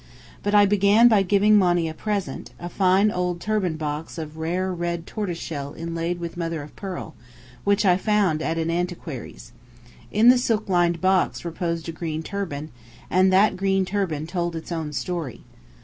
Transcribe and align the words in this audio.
But 0.41 0.55
I 0.55 0.65
began 0.65 1.07
by 1.07 1.21
giving 1.21 1.55
Monny 1.57 1.87
a 1.87 1.93
present; 1.93 2.49
a 2.59 2.69
fine 2.69 3.11
old 3.11 3.39
turban 3.39 3.77
box 3.77 4.17
of 4.17 4.39
rare, 4.39 4.73
red 4.73 5.05
tortoise 5.05 5.37
shell 5.37 5.75
inlaid 5.75 6.19
with 6.19 6.35
mother 6.37 6.63
of 6.63 6.75
pearl, 6.75 7.13
which 7.65 7.85
I 7.85 7.97
found 7.97 8.41
at 8.41 8.57
an 8.57 8.71
antiquary's. 8.71 9.51
In 10.11 10.29
the 10.29 10.39
silklined 10.39 11.01
box 11.01 11.45
reposed 11.45 11.87
a 11.87 11.91
green 11.91 12.23
turban; 12.23 12.71
and 13.11 13.31
that 13.31 13.55
green 13.55 13.85
turban 13.85 14.25
told 14.25 14.55
its 14.55 14.71
own 14.71 14.91
story. 14.91 15.41